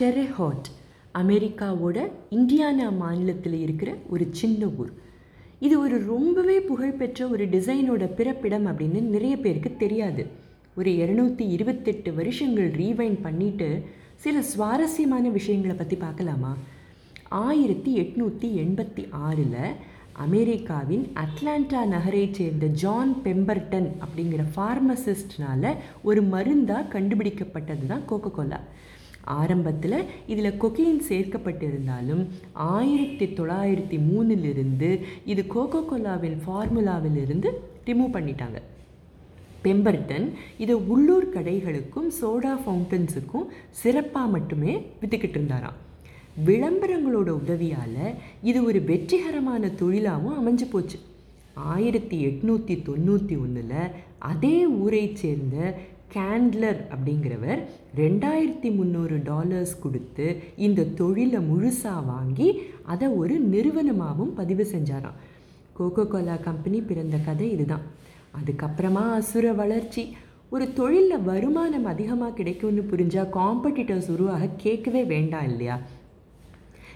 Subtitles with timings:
[0.00, 0.68] டெரெஹாட்
[1.14, 1.98] அமெரிக்காவோட
[2.30, 4.92] இந்தியானா மாநிலத்தில் இருக்கிற ஒரு சின்ன ஊர்.
[5.58, 10.26] இது ஒரு ரொம்பவே புகழ்பெற்ற ஒரு டிசைனோட பிறப்பிடம் அப்படின்னு நிறைய பேருக்கு தெரியாது.
[10.76, 13.68] ஒரு இரநூத்தி இருபத்தெட்டு வருஷங்கள் ரீவைண்ட் பண்ணிட்டு
[14.16, 16.56] சில சுவாரஸ்யமான விஷயங்களை பற்றி பார்க்கலாமா?
[17.28, 19.62] ஆயிரத்தி எட்நூற்றி எண்பத்தி ஆறில்
[20.12, 28.60] அமெரிக்காவின் அட்லாண்டா நகரைச் சேர்ந்த ஜான் பெம்பர்டன் அப்படிங்கிற ஃபார்மசிஸ்ட்னால ஒரு மருந்தாக கண்டுபிடிக்கப்பட்டது தான் கோகோ கோலா
[29.38, 29.96] ஆரம்பத்தில்
[30.32, 32.22] இதில் கொக்கெயின் சேர்க்கப்பட்டிருந்தாலும்
[32.76, 34.90] ஆயிரத்தி தொள்ளாயிரத்தி மூணிலிருந்து
[35.32, 37.50] இது கோகோ கோலாவின் ஃபார்முலாவிலிருந்து
[37.88, 38.58] ரிமூவ் பண்ணிட்டாங்க.
[39.64, 40.26] பெம்பர்டன்
[40.64, 43.46] இதை உள்ளூர் கடைகளுக்கும் சோடா ஃபவுண்டன்ஸுக்கும்
[43.82, 45.78] சிறப்பாக மட்டுமே விற்றுக்கிட்டு இருந்தாராம்.
[46.46, 48.02] விளம்பரங்களோட உதவியால்
[48.50, 50.98] இது ஒரு வெற்றிகரமான தொழிலாகவும் அமைஞ்சு போச்சு.
[51.74, 53.80] ஆயிரத்தி எட்நூற்றி தொண்ணூற்றி ஒன்றில்
[54.30, 55.56] அதே ஊரை சேர்ந்த
[56.14, 57.62] கேண்ட்லர் அப்படிங்கிறவர்
[57.96, 65.18] ரெண்டாயிரத்தி முந்நூறு டாலர்ஸ் கொடுத்து இந்த தொழிலை முழுசாக வாங்கி அதை ஒரு நிறுவனமாகவும் பதிவு செஞ்சாராம்.
[65.78, 67.80] கோகோ கோலா கம்பெனி பிறந்த கதை இதுதான்.
[68.38, 70.16] அதுக்கப்புறமா அசுர வளர்ச்சி.
[70.50, 75.80] ஒரு தொழிலில் வருமானம் அதிகமாக கிடைக்கும்னு புரிஞ்சால் காம்படிட்டர்ஸ் உருவாக கேட்கவே வேண்டாம் இல்லையா?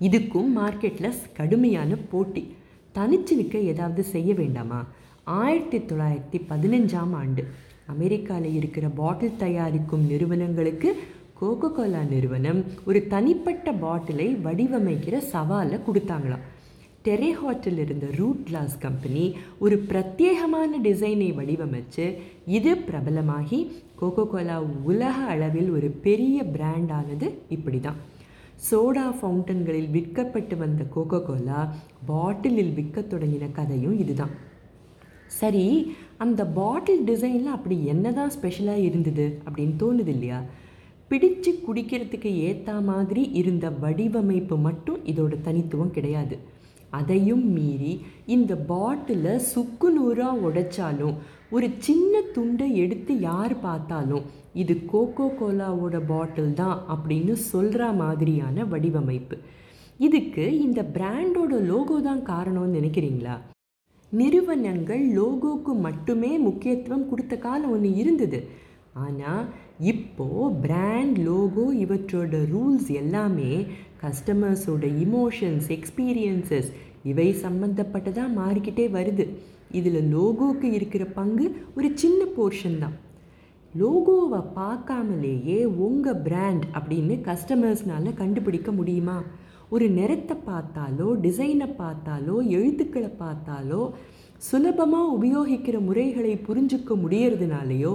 [0.00, 2.54] இதுக்கும் மார்க்கெட்டில் கடுமையான போட்டி.
[2.94, 4.84] தனிச்சு நிற்க ஏதாவது செய்ய வேண்டாமா?
[5.24, 7.44] ஆயிரத்தி தொள்ளாயிரத்தி பதினஞ்சாம் ஆண்டு.
[7.92, 10.90] அமெரிக்காவில் இருக்கிற பாட்டில் தயாரிக்கும் நிறுவனங்களுக்கு
[11.40, 16.44] கோகோ கோலா நிறுவனம் ஒரு தனிப்பட்ட பாட்டிலை வடிவமைக்கிற சவாலை கொடுத்தாங்களாம்.
[17.04, 19.24] டெரேஹாட்டில் இருந்த ரூட் கிளாஸ் கம்பெனி
[19.58, 22.06] ஒரு பிரத்யேகமான டிசைனை வடிவமைச்சு
[22.56, 23.60] இது பிரபலமாகி
[24.00, 24.56] கோகோ கோலா
[24.90, 28.00] உலக அளவில் ஒரு பெரிய பிராண்டானது இப்படி தான்
[28.70, 31.60] சோடா ஃபவுண்டன்களில் விற்கப்பட்டு வந்த கோகோ கோலா
[32.06, 34.34] பாட்டிலில் விற்க தொடங்கின கதையும் இதுதான்.
[35.28, 40.42] சரி அந்த பாட்டில் டிசைனில் அப்படி என்னதான் ஸ்பெஷலாக இருந்தது அப்படின்னு தோணுது இல்லையா?
[41.10, 46.38] பிடிச்சு குடிக்கிறதுக்கு ஏற்ற மாதிரி இருந்த வடிவமைப்பு மட்டும் இதோட தனித்துவம் கிடையாது.
[46.90, 51.14] அதையும் மீறி இந்த பாட்டிலை சுக்கு நூறாக உடைச்சாலும்
[51.50, 59.36] ஒரு சின்ன துண்டை எடுத்து யார் பார்த்தாலும் இது கோகோ கோலாவோட பாட்டில் தான் அப்படின்னு சொல்கிற மாதிரியான வடிவமைப்பு.
[59.98, 63.36] இதுக்கு இந்த பிராண்டோட லோகோ தான் காரணம்னு நினைக்கிறீங்களா?
[64.20, 68.40] நிறுவனங்கள் லோகோக்கு மட்டுமே முக்கியத்துவம் கொடுத்த காலம் ஒன்று இருந்தது.
[69.04, 69.44] ஆனால்
[69.92, 73.52] இப்போது பிராண்ட் லோகோ இவற்றோட ரூல்ஸ் எல்லாமே
[74.02, 76.70] கஸ்டமர்ஸோட இமோஷன்ஸ் எக்ஸ்பீரியன்சஸ்
[77.10, 79.26] இவை சம்மந்தப்பட்டதாக மாறிக்கிட்டே வருது.
[79.78, 81.46] இதில் லோகோக்கு இருக்கிற பங்கு
[81.76, 82.96] ஒரு சின்ன போர்ஷன் தான்.
[83.74, 89.18] லோகோவை பார்க்காமலேயே உங்கள் பிராண்ட் அப்படின்னு கஸ்டமர்ஸ்னால கண்டுபிடிக்க முடியுமா?
[89.70, 93.82] ஒரு நிறத்தை பார்த்தாலோ டிசைனை பார்த்தாலோ எழுத்துக்களை பார்த்தாலோ
[94.42, 97.94] சுலபமாக உபயோகிக்கிற முறைகளை புரிஞ்சுக்க முடியறதுனாலையோ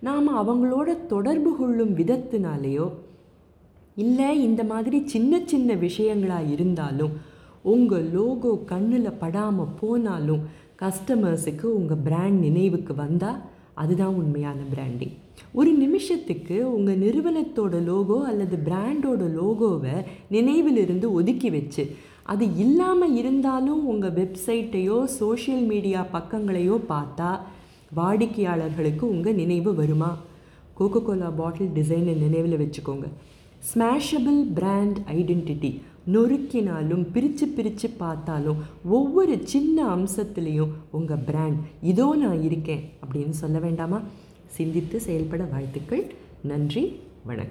[0.00, 2.86] நாம் அவங்களோட தொடர்பு கொள்ளும் விதத்தினாலேயோ
[3.96, 7.14] இல்லை இந்த மாதிரி சின்ன சின்ன விஷயங்களாக இருந்தாலும்
[7.64, 10.42] உங்கள் லோகோ கண்ணில் படாமல் போனாலும்
[10.82, 13.42] கஸ்டமர்ஸுக்கு உங்கள் பிராண்ட் நினைவுக்கு வந்தால்
[13.74, 15.14] அதுதான் உண்மையான பிராண்டிங்
[15.52, 24.12] ஒரு நிமிஷத்துக்கு உங்கள் நிறுவனத்தோட லோகோ அல்லது பிராண்டோட லோகோவை நினைவிலிருந்து ஒதுக்கி வச்சு அது இல்லாமல் இருந்தாலும் உங்கள்
[24.12, 27.38] வெப்சைட்டையோ சோஷியல் மீடியா பக்கங்களையோ பார்த்தா
[27.96, 30.16] வாடிக்கையாளர்களுக்கு உங்கள் நினைவு வருமா?
[30.74, 33.04] கோகோ கோலா பாட்டில் டிசைனை நினைவில் வச்சுக்கோங்க.
[33.74, 42.92] ஸ்மாஷபிள் பிராண்ட் ஐடென்டிட்டி நொறுக்கினாலும் பிரித்து பிரித்து பார்த்தாலும் ஒவ்வொரு சின்ன அம்சத்துலேயும் உங்கள் பிராண்ட் இதோ நான் இருக்கேன்
[43.08, 44.00] அப்படின்னு சொல்ல வேண்டாமா?
[44.46, 46.14] சிந்தித்து செயல்பட வாழ்த்துக்கள்.
[46.42, 47.00] நன்றி.
[47.24, 47.50] வணக்கம்.